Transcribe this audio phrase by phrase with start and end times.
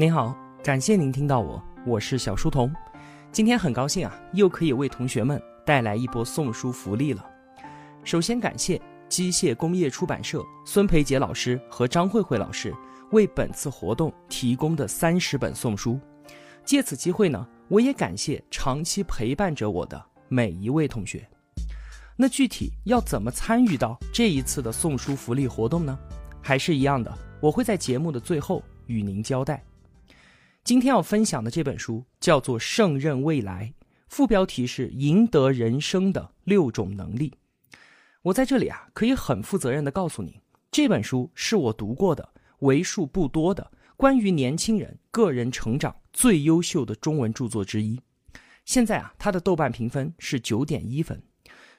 [0.00, 2.72] 您好，感谢您听到我，我是小书童。
[3.32, 7.26] 今天很高兴啊，又可以为同学们带来一波送书福利了。
[8.04, 12.72] 首先感谢机械工业出版社孙培杰老师和张慧慧老师
[13.10, 15.98] 为本次活动提供的三十本送书。
[16.64, 21.28] 借此机会呢，我也感谢长期陪伴着我的每一位同学。
[22.14, 25.98] 那具体要怎么参与到这一次的送书福利活动呢？
[26.40, 29.60] 还是一样的，我会在节目的最后与您交代。
[30.68, 33.72] 今天要分享的这本书叫做《胜任未来》，
[34.06, 37.32] 副标题是“赢得人生的六种能力”。
[38.20, 40.34] 我在这里啊，可以很负责任的告诉您，
[40.70, 47.98] 这本书是我读过的为数不多的关于年轻人个人成长最优秀的中文著作之一。
[48.66, 51.18] 现在啊，它的豆瓣评分是九点一分。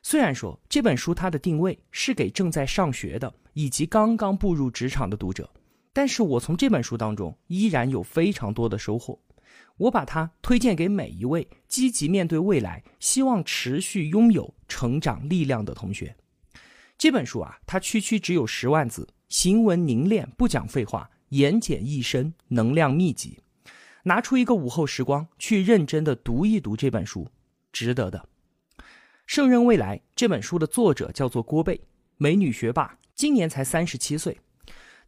[0.01, 5.47] 虽然说这本书它的定位是给正在上学的以及刚刚步入职场的读者。
[5.91, 9.19] 但是我从这本书当中依然有非常多的收获，
[9.77, 16.15] 我把它推荐给每一位积极面对未来、希望持续拥有成长力量的同学。
[16.97, 23.39] 这本书啊，它区区只有十万字，行文凝练，不讲废话，言简意深，能量密集。
[24.03, 27.27] 拿出一个午后时光去认真的读一读这本书，
[27.71, 28.27] 值得的。
[29.25, 31.81] 《胜任未来》这本书的作者叫做郭贝，
[32.17, 34.39] 美女学霸，今年才三十七岁。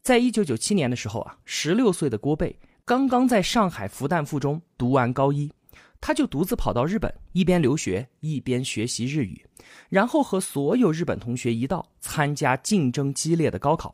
[0.02, 5.52] 在一九九七年的时候啊，十六岁的郭贝刚刚在上海复旦附中读完高一，
[6.00, 9.46] 他就独自跑到日本，一边留学一边学习日语，
[9.90, 13.94] 然后和所有日本同学一道参加竞争激烈的高考，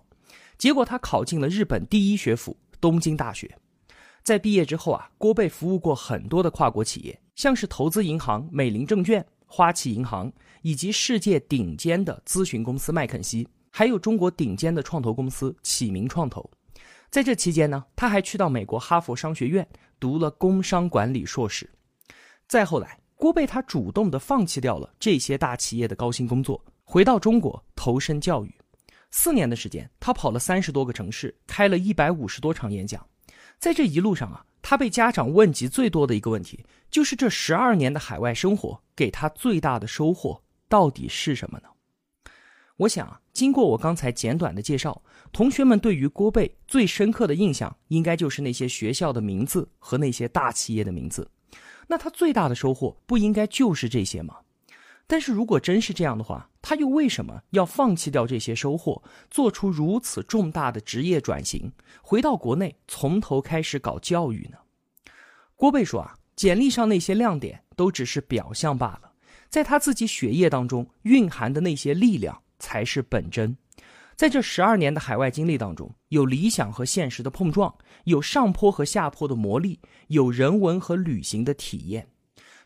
[0.57, 3.57] 结果他考进了日本第一学府东京大学。
[4.23, 13.45] 在毕业之后啊，郭贝服务过很多的跨国企业，像是投资银行美林证券、花旗银行，以及世界顶尖的咨询公司麦肯锡。
[13.77, 16.49] 还有中国顶尖的创投公司启明创投，
[17.11, 19.67] 在这期间呢，他还去到美国哈佛商学院
[19.99, 21.69] 读了工商管理硕士。
[22.47, 28.51] 再后来，郭贝他主动的放弃掉了这些大企业的高薪工作，回到中国投身教育。
[29.11, 33.05] 四年的时间，他跑了三十多个城市，开了一百五十多场演讲。
[33.59, 41.69] 在这一路上啊，他被家长问及最多的一个问题，就是这十二年的海外生活给他最大的收获到底是什么呢？
[42.77, 45.01] 我想，经过我刚才简短的介绍，
[45.31, 51.27] 同学们对于郭贝最深刻的印象，应该就是那些学校的名字和那些大企业的名字。
[51.87, 54.35] 那他最大的收获，不应该就是这些吗？
[55.07, 59.01] 但是如果真是这样的话，他又为什么要放弃掉这些收获，
[59.31, 61.71] 做出如此重大的职业转型，
[62.03, 64.57] 回到国内从头开始搞教育呢？
[65.55, 69.13] 郭贝说啊，简历上那些亮点都只是表象罢了，
[69.49, 72.43] 在他自己血液当中蕴含的那些力量。
[72.59, 73.55] 才是本真。
[74.15, 77.71] 在这十二年的海外经历当中，有理想和现实的碰撞，
[78.05, 82.07] 有上坡和下坡的磨砺，有人文和旅行的体验。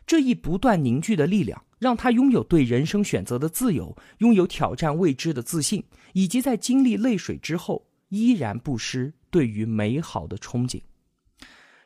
[0.06, 10.80] 这一不断凝聚的力量，让他拥有对人生选择的自由，拥有挑战未知的自信，以及在经历泪水之后依然不失对于美好的憧憬。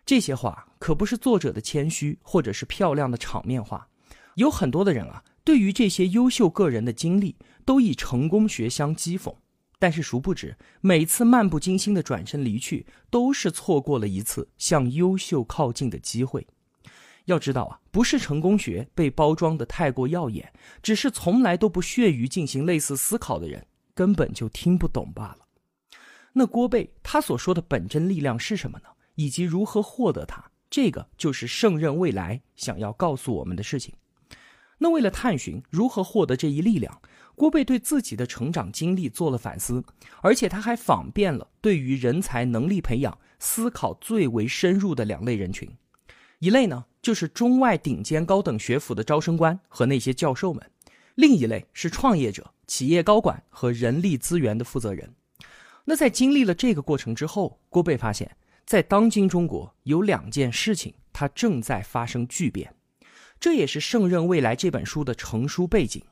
[0.04, 3.88] 这些话可不是作者的谦虚，或者是漂亮的场面话。
[4.36, 5.24] 有很多的人啊。
[5.44, 7.36] 对于这些优秀个人的经历，
[7.66, 9.34] 都以成功学相讥讽，
[9.78, 16.46] 但是殊不知，每次漫不经心的转身离去，都是错过了一次向优秀靠近的机会。
[17.26, 25.38] 要知道啊，不是成功学被包装的太过耀眼，只是从来都不屑于进行类似思考的人，根本就听不懂罢了。
[26.32, 28.84] 那郭贝他所说的本真力量是什么呢？
[29.16, 30.44] 以及如何获得它？
[30.68, 33.94] 这个就是胜任未来想要告诉我们的事情。
[34.78, 37.00] 那为了探寻如何获得这一力量，
[37.36, 39.84] 郭贝对自己的成长经历做了反思，
[40.22, 45.70] 而且他还访遍了对于人才能力培养思考最为深入的两类人群，
[46.38, 50.70] 一类呢就是中外顶尖高等学府的招生官和那些教授们，
[51.14, 55.14] 另一类是创业者、企业高管和人力资源的负责人。
[55.84, 58.34] 那在经历了这个过程之后，郭贝发现，
[58.64, 62.74] 在当今中国有两件事情，它正在发生巨变。
[63.38, 66.02] 这也是《胜任未来》这本书的成书背景，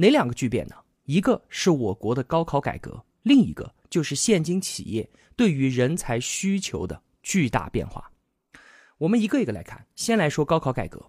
[0.00, 0.74] 哪两个巨变呢？
[1.04, 5.06] 一个是我国的高考改革，另一个就是现今企业
[5.36, 8.10] 对于人才需求的巨大变化。
[8.96, 11.06] 我们一个一个来看，先来说高考改革。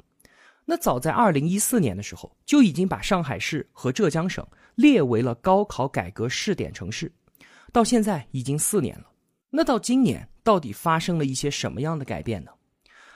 [0.65, 4.45] 那早在二零一四年的时候，就已经把上海市和浙江省
[4.75, 7.09] 列为了高考改革试点城市，
[7.71, 9.05] 到现在已经四年了。
[9.49, 12.51] 那到今年，到底发生了一些什么样的改变呢？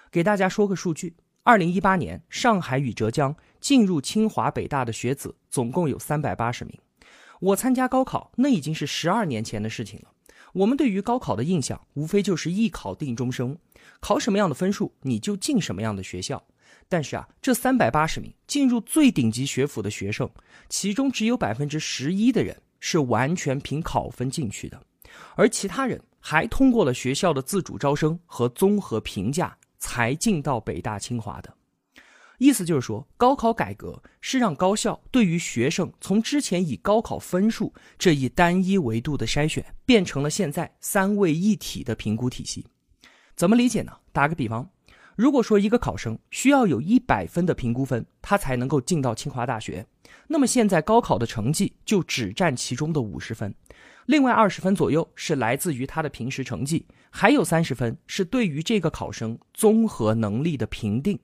[0.09, 1.13] 给大家说个数据。
[1.43, 3.35] 二零一八年，上海与浙江
[3.65, 6.79] 进入清华北大的学子总共有三百八十名。
[7.39, 10.11] 我参加高考，那已经是十二年前的事情了。
[10.53, 13.57] 我们对于高考的印象，无非就是一考定终生，
[13.99, 16.39] 考什么样的分数你就进什么样的学校。
[16.87, 20.29] 但是啊，这三百八十名进入最顶级学府的学生，
[20.69, 24.79] 其中只有百分之十一的人是完全凭考分进去的，
[25.35, 31.51] 而其他人还通过了学校的自主招生和综合评价才进到北大清华的。
[32.37, 42.65] 意思就是说，高考改革是让高校对于学生从之前以高考分数这一单一维度的筛选，变成了现在三位一体的评估体系。
[43.35, 43.91] 怎么理解呢？
[44.11, 44.69] 打个比方，
[45.15, 49.85] 如果说一个考生需要有一百分的评估分，他才能够进到清华大学，
[50.27, 53.53] 那么现在高考的成绩就只占其中的五十分，
[54.05, 61.17] 另外二十分左右是来自于他的平时成绩，还有三十分是对于这个考生综合能力的评定。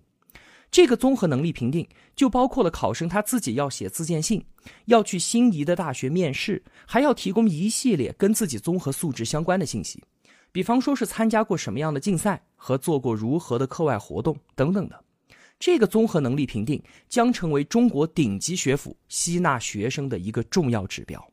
[0.72, 1.86] 这个综合能力评定
[2.16, 4.42] 就包括了考生他自己要写自荐信，
[4.86, 10.02] 要去心仪的大学面试，还要提供一系列跟自己综合素质相关的信息，
[10.50, 15.04] 比方说是参加过什么样的竞赛和做过如何的课外活动等等的。
[15.60, 21.24] 这个综合能力评定将成为中国顶级学府吸纳学生的一个重要指标。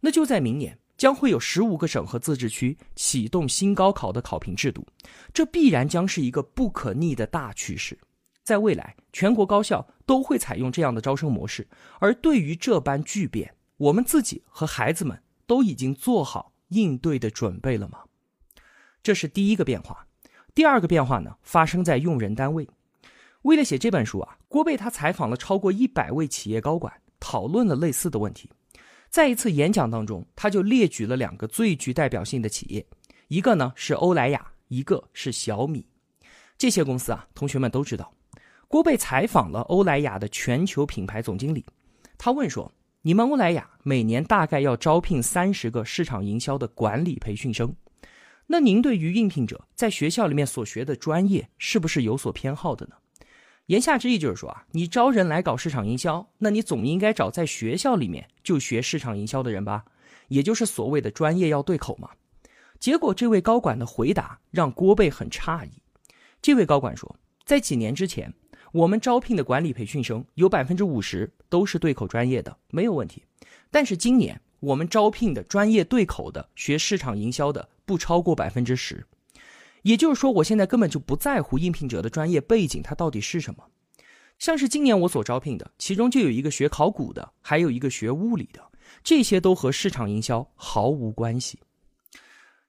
[0.00, 4.86] 那就在明年，将会有十五个省和自治区启动新高考的考评制度，
[5.34, 7.98] 这必然将是一个不可逆的大趋势。
[8.42, 11.68] 在未来，全国高校都会采用这样的招生模式。
[12.00, 18.00] 而对于这般巨变，我们自己和孩子们都已经做好应对的准备了吗？
[19.02, 20.06] 这是第一个变化。
[20.54, 22.68] 第二个变化呢，发生在用人单位。
[23.42, 28.50] 为了写这本书啊，郭贝他采访了超过一百位企业高管，讨论了类似的问题。
[29.08, 32.86] 在一次演讲当中，他就列举了两个最具代表性的企业，
[33.28, 35.86] 一个呢是欧莱雅，一个是小米。
[36.56, 38.14] 这些公司啊，同学们都知道。
[38.72, 41.62] 郭贝采访了欧莱雅的全球品牌总经理，
[42.16, 42.72] 他问说
[43.02, 47.76] ：“你们欧莱雅每年大概要招聘三十个市场营销的管理培训生，
[48.46, 52.94] 那您对于应聘者在学校里面所学的专业是不是有所偏好的呢？”
[53.68, 59.84] 言下之意就是说啊，你招人来搞市场营销，那你总应该找在学校里面就学市场营销的人吧，
[60.28, 62.08] 也就是所谓的专业要对口嘛。
[62.80, 65.72] 结果这位高管的回答让郭贝很诧异，
[66.40, 67.14] 这位高管说，
[67.44, 68.32] 在几年之前。
[68.72, 73.22] 我们招聘的管理培训生有百分之五十都是对口专业的，没有问题。
[73.70, 79.06] 但是今年我们招聘的专业对口的学市场营销的不超过百分之十，
[79.82, 83.62] 也就是说，我现在根本就不在乎应聘者的专业背景它到底是什么。
[84.38, 88.62] 像是今年我所招聘的，其中就有一个学考古的，还有一个学物理的，
[89.04, 91.58] 这些都和市场营销毫无关系。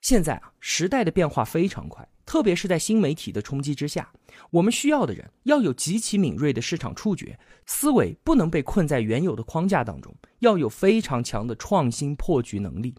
[0.04, 2.06] 现在啊，时代的变化非常快。
[2.26, 4.12] 特别是在新媒体的冲击之下，
[4.52, 12.94] 我们需要的人要有极其敏锐的市场触觉，思维不能被困在原有的框架当中，要有非常强的创新破局能力。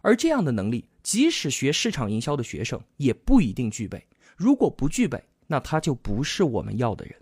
[0.00, 4.06] 而这样的能力，即使学市场营销的学生也不一定具备。
[4.34, 7.14] 如果不具备，那他就不是我们要的人。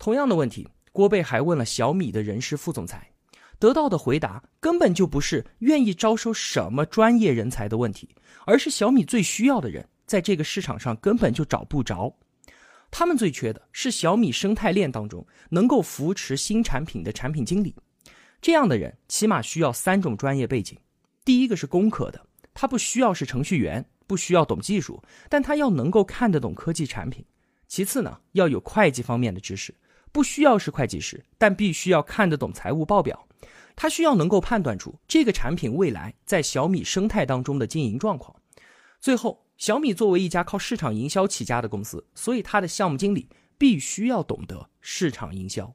[0.00, 3.13] 同样的问题，郭贝还问了小米的人事副总裁。
[3.58, 8.08] 得到的回答根本就不是愿意招收什么专业人才的问题，
[8.46, 12.14] 而是小米最需要的人在这个市场上根本就找不着。
[12.90, 17.74] 他们最缺的是小米生态链当中能够扶持新产品的产品经理。
[18.40, 20.78] 这样的人起码需要三种专业背景：
[21.24, 27.24] 第一个是工科的，他不需要是程序员，不需要懂技术，但他要能够看得懂科技产品；
[27.66, 29.74] 其次呢，要有会计方面的知识，
[30.12, 33.26] 不需要是会计师，但必须要看得懂财务报表。
[33.76, 38.34] 他需要能够判断出这个产品未来在小米生态当中的经营状况。
[39.00, 43.28] 最后，小米作为一家靠市场营销起家的公司，所以他的项目经理
[43.58, 45.70] 必须要懂得市场营销。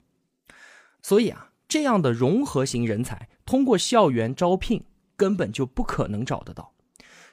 [1.02, 4.84] 所以啊，这样的融合型人才通过校园招聘
[5.16, 6.74] 根本就不可能找得到。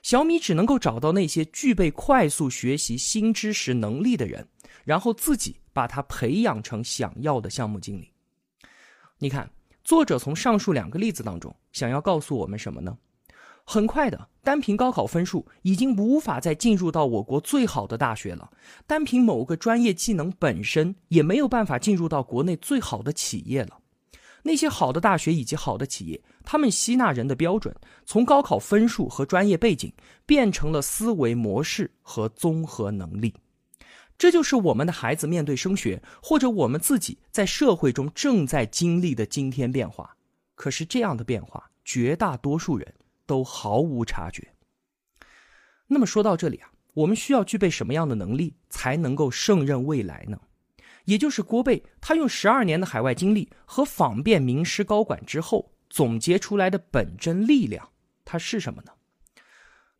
[0.03, 4.47] 小米只能够找到那些具备快速学习新知识能力的人，
[4.85, 8.13] 然后自己把他培养成想要的项目经理。
[9.19, 9.51] 你看。
[9.87, 12.99] 作者从上述两个例子当中想要告诉我们什么呢？
[13.63, 18.51] 很快的，单凭高考分数已经无法再进入到我国最好的大学了；
[18.85, 23.79] 单凭某个专业技能本身也没有办法进入到国内最好的企业了。
[24.43, 27.73] 那些好的大学以及好的企业，他们吸纳人的标准
[28.05, 29.93] 从高考分数和专业背景
[30.27, 33.33] 变成了思维模式和综合能力。
[34.19, 40.17] 这就是我们的孩子面对升学，或者我们自己在社会中正在经历的惊天变化。
[40.55, 42.95] 可是这样的变化，绝大多数人
[43.27, 44.55] 都毫无察觉。
[45.87, 50.41] 那么说到这里啊，我们需要具备什么样的能力才能够胜任未来呢？
[51.05, 57.91] 也就是郭贝他用十二年的海外经历和访遍名师高管之后总结出来的本真力量，
[58.25, 58.93] 它是什么呢？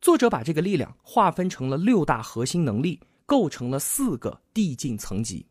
[0.01, 5.45] 作者把这个力量划分成了六大核心能力，构成了四个递进层级。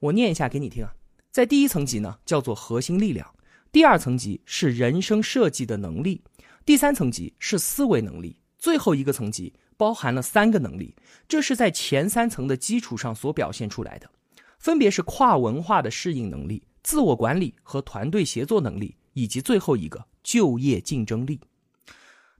[0.00, 0.92] 我念一下给你听啊，
[1.30, 3.34] 在第一层级呢叫做核心力量，
[3.72, 6.22] 第二层级是人生设计的能力，
[6.66, 10.94] 第三层级是思维能力，最后一个层级包含了三个能力，
[11.26, 14.10] 这是在前三层的基础上所表现出来的，
[14.58, 21.40] 分别是跨文化的适应能力、自我管理和团队协作能力，以及最后一个就业竞争力。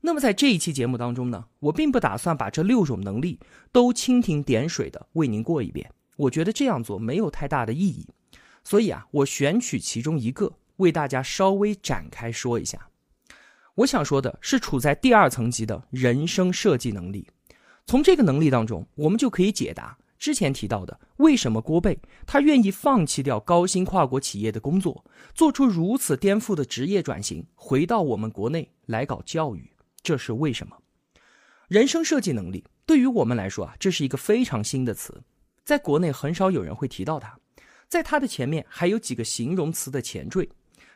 [0.06, 3.40] 那么在这一期节目当中呢，我并不打算把这六种能力
[3.72, 5.90] 都蜻蜓点水的为您过一遍。
[6.14, 8.06] 我觉得这样做没有太大的意义，
[8.62, 12.88] 所以啊，我选取其中一个为大家稍微展开说一下。
[13.74, 17.26] 我想说的是，处在第二层级的人生设计能力。
[17.84, 29.68] 从这个能力当中，我们就可以解答之前提到的为什么郭贝他愿意放弃掉高薪跨国企业的工作，做出如此颠覆的职业转型，回到我们国内来搞教育，
[30.06, 30.80] 这是为什么？
[31.66, 35.20] 人生设计能力对于我们来说啊，这是一个非常新的词。
[35.64, 37.36] 在国内很少有人会提到它，
[37.88, 40.48] 在它的前面还有几个形容词的前缀，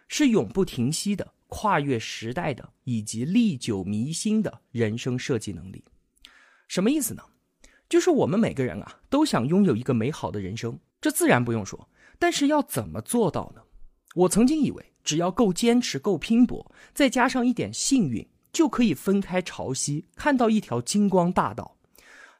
[0.06, 5.84] 是永不停息的、跨越时代的以及历久弥新的人生设计能力。
[6.68, 7.24] 什么意思呢？
[7.88, 11.88] 就是我们每个人啊都想拥有一个美好的人生，这自然不用说。
[12.16, 13.62] 但是要怎么做到呢？
[14.14, 21.76] 我曾经以为只要够坚持、够拼搏，再加上一点幸运，就可以分开潮汐，看到一条金光大道。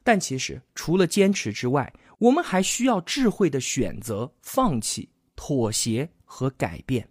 [0.03, 7.07] 但其实除了坚持之外，我们还需要智慧的选择、放弃、妥协和改变，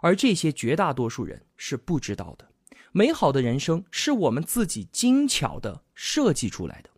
[0.00, 2.46] 而这些绝大多数人是不知道的。
[2.92, 6.90] 美好的人生是我们自己精巧的设计出来的。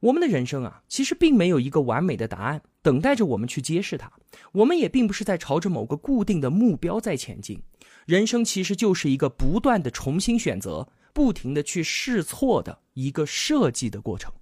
[0.00, 4.10] 我们的人生啊，其实并没有一个完美的答案等待着我们去揭示它。
[4.52, 7.62] 我们也并不是在朝着某个固定的目标在前进。
[8.06, 14.32] 人生其实就是一个不断的重新选择、不停的去试错的一个设计的过程。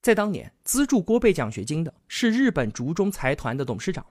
[0.00, 4.06] 在当年，资助郭贝奖学金的是日本竹中财团的董事长，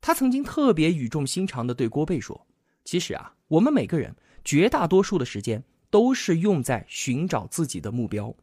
[0.00, 2.46] 他曾经特别语重心长地对郭贝说
[2.84, 8.34] ：“其实啊，我们每个人绝大多数的时间都是用在寻找自己的目标。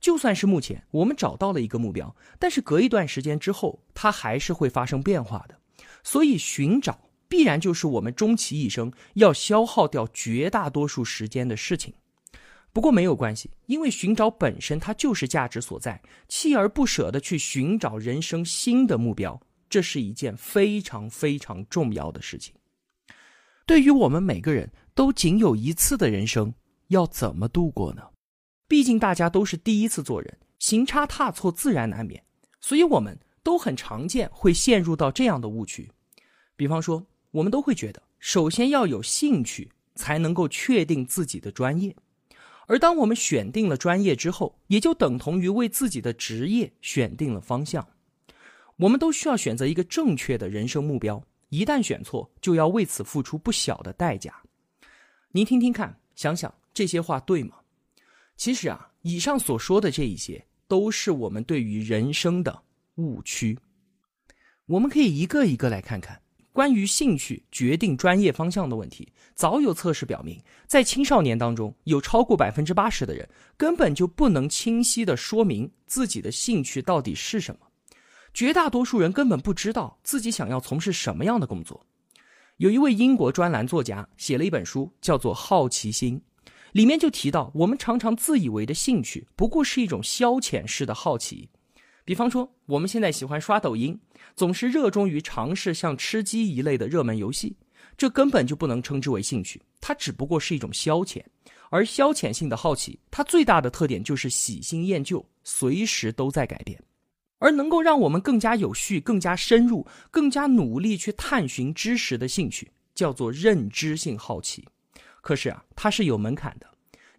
[0.00, 5.58] 就算是目前我们找到了一个目标，但是隔一段时间之后，它还是会发生变化的。
[6.02, 6.98] 所以，寻找
[7.30, 11.94] 必然就是我们终其一生要消耗掉绝大多数时间的事情。”
[12.72, 16.00] 不过没有关系，因为寻找本身它就是价值所在。
[16.28, 22.54] 锲而不舍的去寻找人生新的目标，这是一件非常非常重要的事情。
[23.66, 26.54] 对于我们每个人都仅有一次的人生，
[26.88, 28.02] 要怎么度过呢？
[28.68, 32.22] 毕竟大家都是第一次做人，行差踏错自然难免，
[32.60, 35.90] 所以我们都很常见会陷入到这样的误区。
[36.54, 41.94] 比方说，我们都会觉得，首先要有兴趣，才能够确定自己的专业。
[42.66, 47.86] 而当我们选定了专业之后，也就等同于为自己的职业选定了方向。
[48.76, 54.34] 我们都需要选择一个正确的人生目标，一旦选错，就要为此付出不小的代价。
[55.32, 57.56] 您听听看，想想这些话对吗？
[58.36, 62.62] 其实啊，以上所说的这一些，都是我们对于人生的
[62.94, 63.58] 误区。
[64.66, 66.22] 我们可以一个一个来看看。
[66.52, 77.60] 关于兴趣决定专业方向的问题，早有测试表明，在青少年当中，有超过百分之八十的人根本就不能清晰的说明自己的兴趣到底是什么。
[78.34, 81.86] 绝大多数人根本不知道自己想要从事什么样的工作。
[82.58, 86.20] 有一位英国专栏作家写了一本书，叫做《好奇心》，
[86.72, 91.48] 里面就提到，我们常常自以为的兴趣不过是一种消遣式的好奇。
[92.10, 93.96] 比方说，我们现在喜欢刷抖音，
[94.34, 97.56] 总是热衷于尝试像吃鸡一类的热门游戏，
[97.96, 101.22] 这根本就不能称之为兴趣，它只不过是一种消遣。
[101.70, 106.82] 而消遣性的好奇，它最大的特点就是喜新厌旧，随时都在改变。
[107.38, 114.66] 而能够让我们更加有序、更加深入、更加努力去探寻知识的兴趣，叫做认知性好奇。
[115.20, 116.66] 可是啊，它是有门槛的。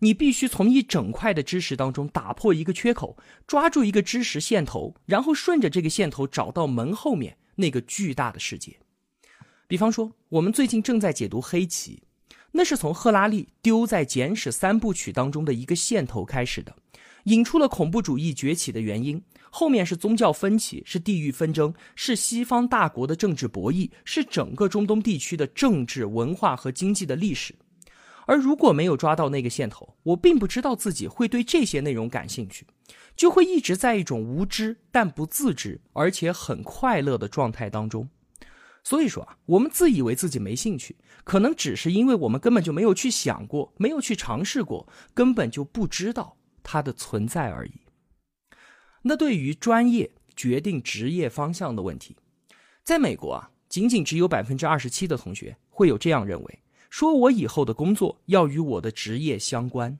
[0.03, 3.15] 你必须从一整块的知识当中打破一个缺口，
[3.45, 8.77] 抓住一个知识线头，然后顺着这个线头找到门后面那个巨大的世界。
[9.67, 12.01] 比方说，我们最近正在解读黑棋，
[12.51, 16.75] 那是从赫拉利丢在《简史三部曲》当中的一个线头开始的，
[17.25, 27.53] 引出了恐怖主义崛起的原因，后面是宗教分歧，是地域纷争，是西方大国的政治博弈，是整个中东地区的政治、文化和经济的历史。
[28.27, 32.65] 而如果没有抓到那个线头，我并不知道自己会对这些内容感兴趣，
[33.15, 38.09] 就会一直在一种无知但不自知，而且很快乐的状态当中。
[38.83, 47.81] 所以说啊，我们自以为自己没兴趣，可能只是因为我们根本就没有去想过，没有去尝试过，根本就不知道它的存在而已。
[49.03, 52.17] 那对于专业决定职业方向的问题，
[52.83, 56.59] 在美国啊，仅仅只有百分之二十七的同学会有这样认为：
[56.91, 59.97] 说我以后的工作要与我的职业相关。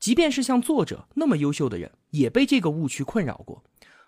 [0.00, 3.62] 即便是像作者那么优秀的人，也被这个误区困扰过。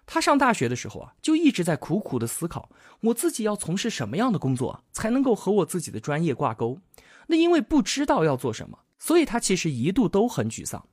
[0.04, 2.70] 他上大学的时候啊，就一直在苦苦的思考，
[3.00, 6.80] 我自己要从事什么样的工作才能够和我自己的专业挂钩。
[7.28, 10.84] 那因为不知道要做什么，所以他其实一度都很沮丧。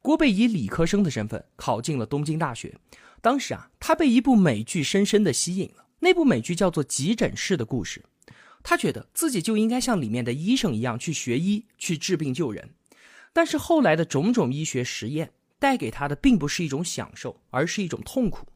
[0.00, 2.78] 郭贝以理科生的身份考进了东京大学，
[3.20, 5.84] 当时啊，他被一部美剧深深的吸引了。
[5.98, 8.00] 那部美剧叫做《急诊室的故事》，
[8.62, 12.70] 他觉得自己就应该像里面的医生一样去学医，去治病救人。
[13.32, 18.46] 但是后来的种种医学实验带给他的并不是一种享受，而是一种痛苦。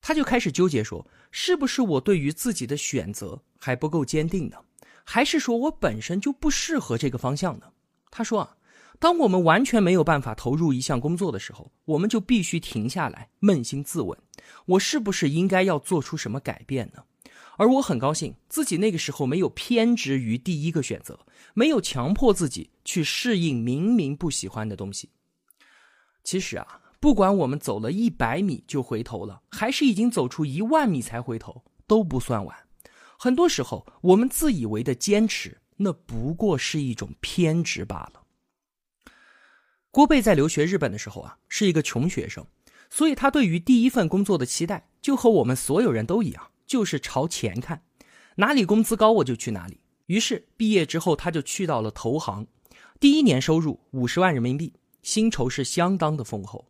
[0.00, 4.56] 他就开始纠结说：是不是我对于自己的选择还不够坚定呢？
[5.04, 7.72] 还是说我本身就不适合这个方向呢？
[8.10, 8.56] 他说啊，
[8.98, 14.18] 当我们完全没有办法投入一项工作的时候，我们就必须停下来，扪心自问：
[14.66, 17.02] 我是不是应该要做出什么改变呢？
[17.56, 21.18] 而我很高兴自己那个时候没有偏执于第一个选择，
[21.54, 25.10] 没有强迫自己去适应明明不喜欢的东西。
[26.22, 26.80] 其实啊。
[27.00, 32.56] 不管我们走了一百米就回头了，还是已经走出一万米才回头，都不算晚。
[33.18, 38.22] 很多时候，我们自以为的坚持，那不过是一种偏执罢了。
[39.90, 42.46] 郭贝在留学日本的时候啊，是一个穷学生，
[42.88, 47.82] 所以他对于第一份工作的期待，就和我们所有人都一样，就是朝钱看，
[48.36, 49.80] 哪里工资高我就去哪里。
[50.06, 52.46] 于是毕业之后，他就去到了投行，
[53.00, 56.66] 第一年收入五十万人民币，薪酬是相当的丰厚。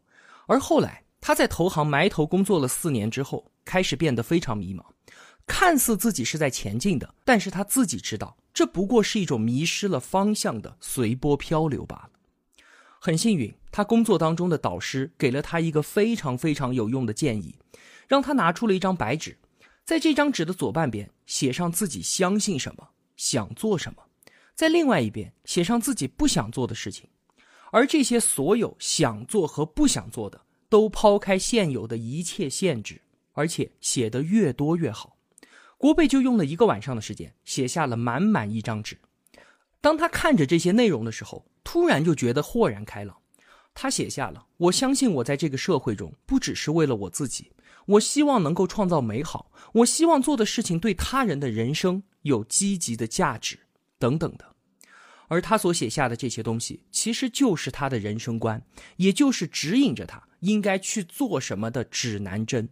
[0.47, 4.85] 而后来，他在投行埋头工作了四年之后，开始变得非常迷茫。
[5.47, 12.11] 看似自己是在前进的，但是他自己知道，这不过是一种迷失了方向的随波漂流罢了。
[12.99, 17.57] 很幸运，他工作当中的导师给了他一个非常非常有用的建议，
[18.09, 19.37] 让他拿出了一张白纸，
[19.85, 24.03] 在这张纸的左半边写上自己相信什么、想做什么，
[24.55, 27.07] 在另外一边写上自己不想做的事情。
[27.71, 32.99] 而这些所有想做和不想做的，都抛开现有的一切限制，
[33.33, 35.17] 而且写得越多越好。
[35.77, 38.97] 郭贝就用了一个晚上的时间，写下了满满一张纸。
[39.83, 43.15] 当他看着这些内容的时候，突然就觉得豁然开朗。
[43.75, 47.51] 他写下了：“我相信我在这个社会中，不只是为了我自己，
[47.87, 53.59] 我希望能够创造美好，我希望做的事情对他人的人生有积极的价值，
[53.99, 54.55] 等等的。”
[55.29, 58.63] 而他所写下的这些东西，其实就是他的人生观，
[58.97, 62.69] 也就是指引着他应该去做什么的指南针。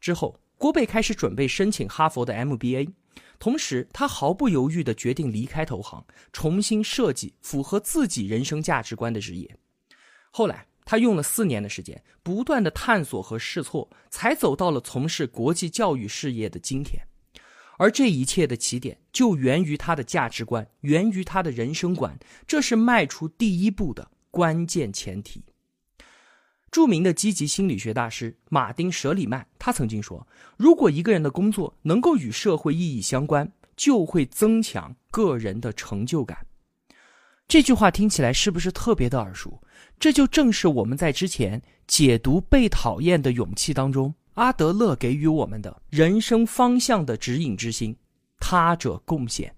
[0.00, 2.92] 之后，郭贝开始准备申请哈佛的 MBA，
[3.38, 9.56] 同时他毫不犹豫地决定离开投行，重新设计符合自己人生价值观的职业。
[10.30, 16.98] 后来，他用了四年的时间，不断的探索和试错，才走到了从事国际教育事业的今天。
[17.76, 25.44] 而这一切的起点就源于他的价值观，源于他的人生观，这是迈出第一步的关键前提。
[26.70, 36.46] 著名的积极心理学大师马丁·舍里曼，他曾经说：“如果一个人的工作能够与社会意义相关，就会增强个人的成就感。”
[37.48, 39.58] 这句话听起来是不是特别的耳熟？
[39.98, 44.14] 这就正是我们在之前解读《被讨厌的勇气》当中。
[44.34, 47.96] 阿德勒给予我们的人生方向的指引之心，
[48.38, 49.52] 他者贡献。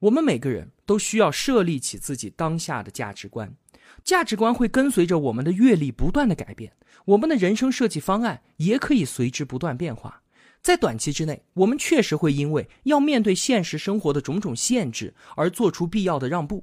[0.00, 3.54] 我们每个人都需要设立起自己当下的价值观，
[4.02, 6.72] 价值观会跟随着我们的阅历不断的改变，
[7.04, 10.20] 我们的人生设计方案也可以随之不断变化。
[10.60, 16.62] 在短期之内，我们确实会因为要面对现实生活的种种限制而做出必要的让步，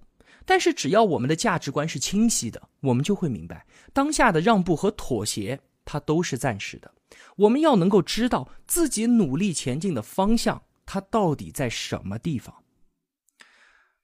[0.49, 6.91] 但是只要我们的价值观是清晰的，我们就会明白，当下的让步和妥协，它都是暂时的。
[7.35, 12.63] 我们要能够知道自己努力前进的方向，它到底在什么地方。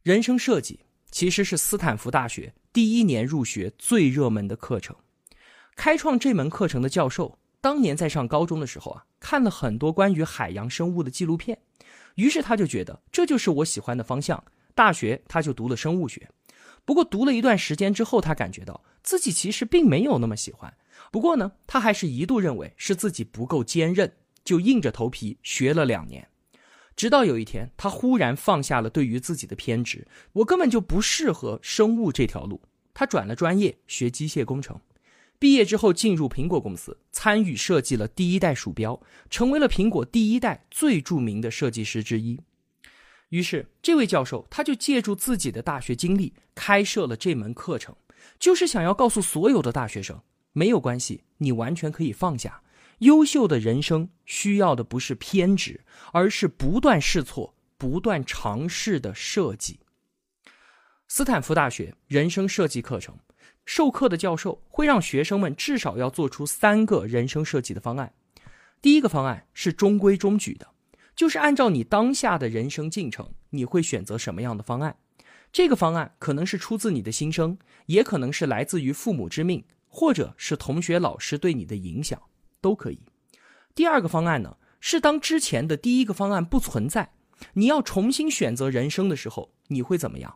[0.04, 4.96] 人生设计其实是斯坦福大学第一年入学最热门的课程。
[5.76, 11.58] 开创这门课程的教授当年在上高中的时候啊，看了很多关于海洋生物的纪录片，
[12.14, 14.44] 于是他就觉得这就是我喜欢的方向。
[14.76, 16.30] 大学他就读了生物学，
[16.84, 20.72] 不过读了一段时间之后，他感觉到自己其实并没有那么喜欢。
[21.12, 26.28] 不过呢，他还是一度认为是自己不够坚韧，就硬着头皮学了两年。
[26.96, 32.62] 直到有一天，他忽然放下了对于自己的偏执，我根本就不适合生物这条路。
[32.94, 34.80] 他转了专业，学机械工程。
[35.38, 42.40] 毕业之后，进入苹果公司，参与设计了第一代鼠标，成为了苹果第一代最著名的设计师之一。
[43.30, 47.96] 于是，这位教授他就借助自己的大学经历，开设了这门课程。
[48.40, 52.62] 就是想要告诉所有的大学生，没有关系，你完全可以放下。
[53.00, 55.82] 优秀的人生需要的不是偏执，
[56.14, 59.80] 而是不断试错、不断尝试的设计。
[61.08, 63.16] 斯坦福大学人生设计课程，
[63.66, 68.14] 授课的教授会让学生们至少要做出三个人生设计的方案。
[68.82, 70.68] 第一个方案是中规中矩的，
[71.16, 74.98] 就是按照你当下的人生进程，你会选择什么样的方案？
[75.52, 82.22] 这个方案可能是出自你的心声，也可能是来自于父母之命，或者是同学、老师对你的影响。
[82.62, 83.00] 都可以。
[83.76, 87.12] 第二个方案呢，是当之前的第一个方案不存在，
[87.54, 90.36] 你要重新选择人生的时候，你会怎么样？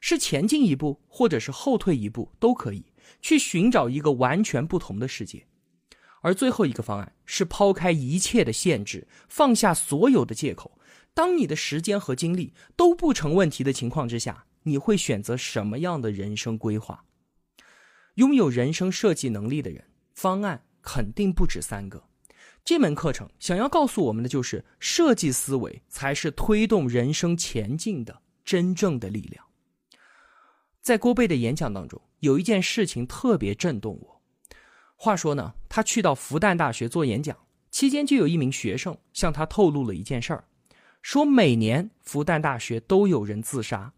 [0.00, 2.86] 是前进一步，或者是后退一步，都可以
[3.22, 5.46] 去寻找一个完全不同的世界。
[6.20, 10.78] 而最后一个方案是抛开一切的限制，放下所有的借口。
[11.12, 17.04] 当你的时间和精力都不成问题的情况之下，你会选择什么样的人生规划？
[18.14, 20.62] 拥有人生设计能力的人，方案。
[20.82, 22.02] 肯定不止三个。
[22.64, 29.44] 这门课程想要告诉我们的就是，设计思维才是推动人生前进的真正的力量。
[30.80, 34.19] 在郭贝的演讲当中，有一件事情特别震动我。
[35.02, 37.34] 话说呢，他去到复旦大学做演讲
[37.70, 40.44] 期间，就有一名学生向他透露了一件事儿，
[41.00, 43.90] 说每年复旦大学都有人自杀。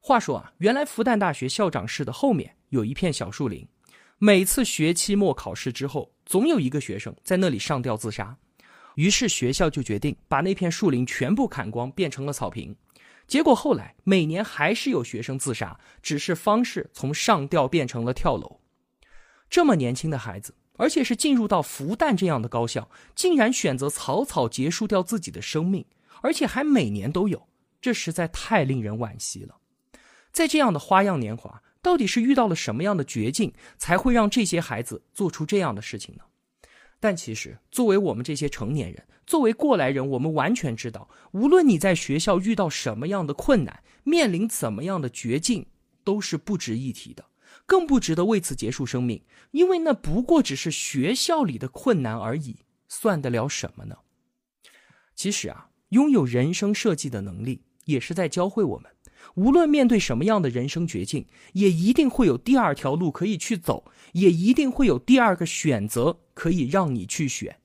[0.00, 3.66] 话说啊，原来复旦大学校长室的后面有一片小树林。
[4.18, 8.36] 每次学期末考试之后，总有一个学生在那里上吊自杀，
[8.96, 12.76] 于是学校就决定把那片树林全部砍光，变成了草坪。
[13.26, 18.60] 结果后来每年还是有学生自杀，只是方式从上吊变成了跳楼。
[19.48, 25.84] 这么年轻的孩子，而且是进入到复旦这样的高校，竟然选择草草结束掉自己的生命，
[26.22, 27.48] 而且还每年都有，
[27.80, 29.56] 这实在太令人惋惜了。
[30.32, 31.62] 在这样的花样年华。
[31.80, 36.22] 到底是遇到了什么样的绝境，才会让这些孩子做出这样的事情呢？
[36.98, 45.64] 但其实，作为我们这些成年人，作为过来人，我们完全知道，无论你在学校遇到什么样的困难，面临怎么样的绝境，
[46.02, 47.24] 都是不值一提的，
[47.68, 52.56] 更不值得为此结束生命，因为那不过只是学校里的困难而已，
[52.88, 53.98] 算得了什么呢？
[55.14, 58.90] 其实啊，拥有人生设计的能力，也是在教会我们。
[59.34, 67.60] 无论面对什么样的人生绝境，也一定会有第二条路可以去走，也一定会有第二个选择可以让你去选。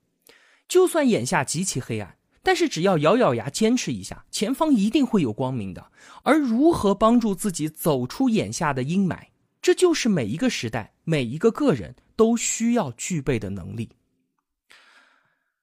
[0.68, 5.92] 就算眼下极其黑暗，但是只要咬咬牙坚持一下，前方一定会有光明的。
[6.24, 9.28] 而如何帮助自己走出眼下的阴霾，
[9.64, 13.90] 这就是每一个时代、每一个个人都需要具备的能力。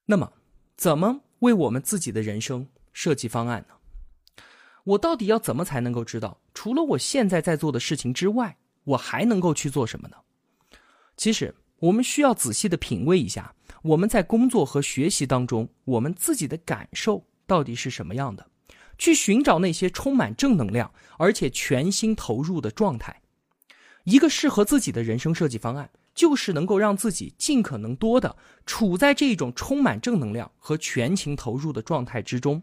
[0.07, 0.33] 那么，
[0.75, 3.75] 怎么为我们自己的人生设计方案呢？
[4.85, 10.17] 我到底要怎么才能够知道，除了我现在在做的事情之外，我还能够去做什么呢？
[11.19, 18.49] 其实，我们需要仔细的品味一下，我们在工作和学习当中，我们自己的感受到底是什么样的，
[18.97, 23.20] 去寻找那些充满正能量而且全心投入的状态。
[24.05, 28.37] 一个适合自己的人生设计方案，就是能够让自己尽可能多的
[28.67, 32.63] 处在这种充满正能量和全情投入的状态之中。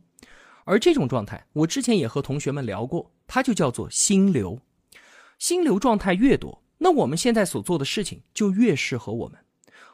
[0.65, 4.59] 而这种状态，我之前也和同学们聊过，它就叫做心流。
[5.39, 9.39] 心流状态越多，那我们现在所做的事情就越适合我们。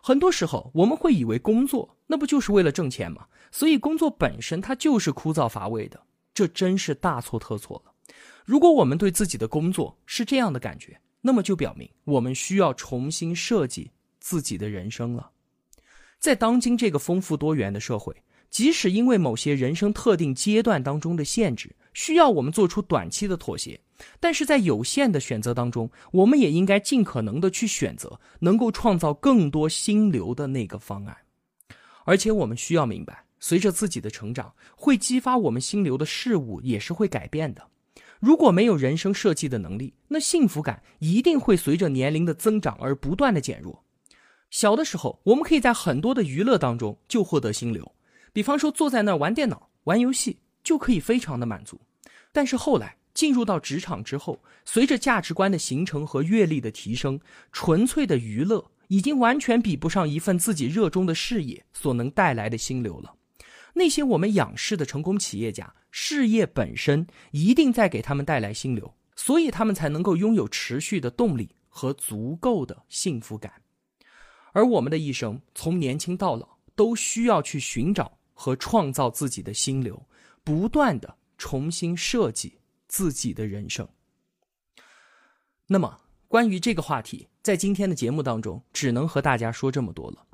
[0.01, 3.27] 很多时候，我们会以为工作那不就是为了挣钱吗？
[3.51, 6.01] 所以工作本身它就是枯燥乏味的，
[6.33, 7.93] 这真是大错特错了。
[8.43, 15.31] 如果我们对自己的工作是这样的感觉，那么就表明我们需要重新设计自己的人生了。
[16.19, 18.15] 在当今这个丰富多元的社会。
[18.49, 23.81] 即使因为某些人生特定阶段当中的限制，需要我们做出短期的妥协，
[24.19, 31.17] 但是在有限的选择当中，我们也应该尽可能的去选择能够创造更多心流的那个方案。
[32.05, 37.67] 而且我们需要明白，随着自己的成长，会激发我们心流的事物也是会改变的。
[38.23, 43.83] 如果没有人生设计的能力，那幸福感一定会随着年龄的增长而不断的减弱。
[44.49, 47.91] 小的时候，我们可以在很多的娱乐当中就获得心流。
[48.31, 51.81] 比方说，坐在那儿玩电脑、玩游戏就可以非常的满足。
[52.31, 57.19] 但是后来进入到职场之后，随着价值观的形成和阅历的提升，
[57.51, 63.13] 纯粹的娱乐已经完全比不上一份自己热衷的事业所能带来的心流了。
[63.73, 73.61] 那些我们仰视的成功企业家，事业本身一定在给他们带来心流，所以他们才能够拥有持续的动力和足够的幸福感。
[74.51, 78.17] 而我们的一生，从年轻到老，都需要去寻找。
[78.35, 80.07] 和创造自己的心流，
[80.43, 83.87] 不断的重新设计自己的人生。
[85.67, 90.25] 那么，关于这个话题，在今天的节目当中，只能和大家说这么多了。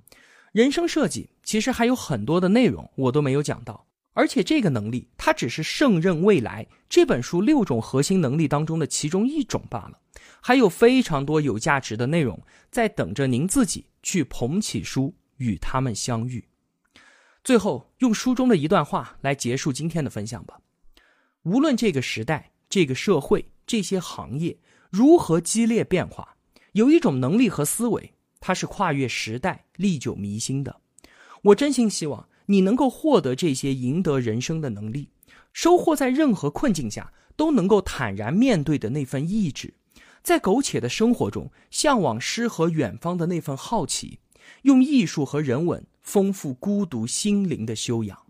[0.54, 10.00] 人生设计其实还有很多的内容我都没有讲到，而且这个能力它只是《胜任未来》这本书六种核心能力当中的其中一种罢了，
[10.42, 16.46] 还有非常多有价值的内容在等着您自己去捧起书与他们相遇。
[17.44, 20.60] 最后，用书中的一段话来结束今天的分享吧。
[21.44, 26.36] 无论这个时代、这个社会、这些行业如何激烈变化，
[26.74, 30.82] 有一种能力和思维，它是跨越时代、历久弥新的。
[31.42, 35.12] 我真心希望你能够获得这些赢得人生的能力，
[35.54, 39.76] 收获在任何困境下都能够坦然面对的那份意志，
[40.24, 44.20] 在苟且的生活中向往诗和远方的那份好奇，
[44.64, 48.26] 用艺术和人文丰富孤独心灵的修养。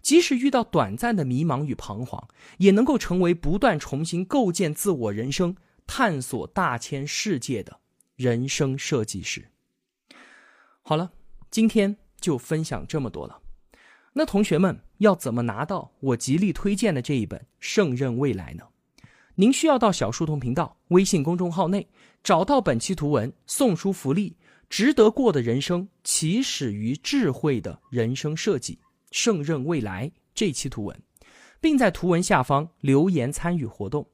[0.00, 2.28] 即使遇到短暂的迷茫与彷徨，
[2.58, 7.80] 也能够成为不断重新构建自我人生、探索大千世界的
[8.14, 9.48] 人生设计师。
[10.82, 11.12] 好了，
[11.50, 13.38] 今天就分享这么多了。
[14.14, 18.64] 那同学们要怎么拿到我极力推荐的这一本《胜任未来》呢？
[19.34, 21.88] 您需要到小书童频道微信公众号内
[22.22, 24.36] 找到本期图文送书福利：
[24.70, 28.78] 值得过的人生起始于智慧的人生设计。
[29.10, 31.02] 胜任未来这期图文，
[31.60, 34.06] 并在图文下方留言参与活动。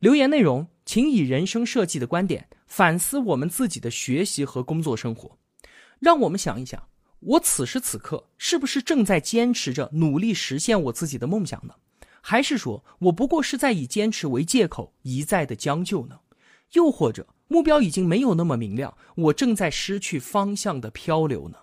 [0.00, 5.38] 留言内容，请以人生设计的观点反思我们自己的学习和工作生活。
[6.00, 6.82] 让我们想一想，
[7.24, 11.74] 我此时此刻是不是正在坚持着努力实现我自己的梦想呢？
[12.20, 16.18] 还是说我不过是在以坚持为借口一再的将就呢？
[16.72, 21.58] 又或者目标已经没有那么明亮，我正在失去方向的漂流呢？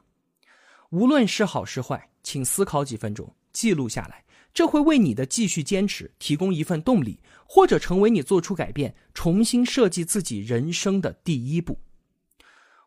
[0.92, 2.10] 无论是好是坏。
[2.22, 11.80] 请思考几分钟，记录下来，这会为你的继续坚持提供一份动力，或者成为你做出改变、重新设计自己人生的第一步。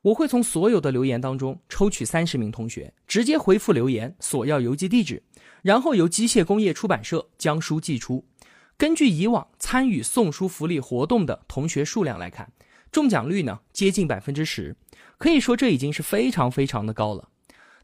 [0.02, 5.22] 我会从所有的留言当中抽取三十名同学，直接回复留言索要邮寄地址，
[5.62, 8.24] 然后由机械工业出版社将书寄出。
[8.76, 12.50] 根据以往参与送书福利活动的同学数量来看，
[12.90, 14.74] 中奖率呢接近百分之十，
[15.18, 17.28] 可以说这已经是非常非常的高了。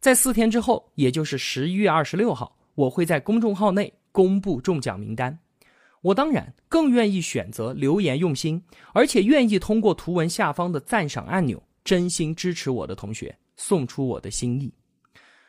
[0.00, 5.38] 在四天之后，也就是十一月二十六号，我会在公众号内公布中奖名单。
[6.00, 14.72] 我当然更愿意选择留言用心，而且愿意通过图文下方的赞赏按钮，真心支持我的同学，送出我的心意。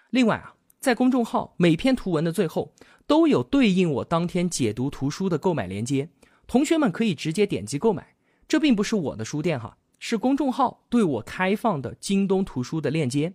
[0.10, 2.74] 另外啊，在公众号每篇图文的最后
[3.06, 6.10] 都有对应我当天解读图书的购买链接，
[6.48, 8.15] 同学们可以直接点击购买。
[8.48, 13.34] 这并不是我的书店哈，是公众号对我开放的京东图书的链接。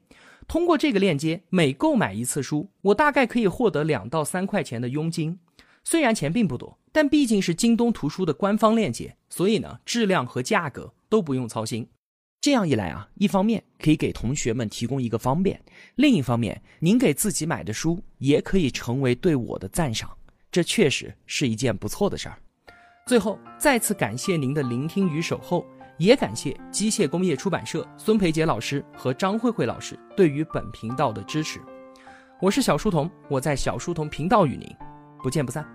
[0.48, 5.38] 通过这个链接，每购买一次书，我大概可以获得两到三块钱的佣金。
[5.84, 11.86] 虽然钱并不多，但毕竟是京东图书的官方链接，所以呢，质量和价格都不用操心。
[12.44, 15.58] 这样一来啊，一方面可以给同学们提供一个方便，
[15.94, 20.14] 另一方面，您给自己买的书也可以成为对我的赞赏，
[20.52, 22.36] 这确实是一件不错的事儿。
[23.06, 25.64] 最后，再次感谢您的聆听与守候。
[25.96, 31.62] 也感谢机械工业出版社孙培杰老师和张慧慧老师对于本频道的支持。
[32.42, 34.68] 我是小书童，我在小书童频道与您
[35.22, 35.66] 不见不散。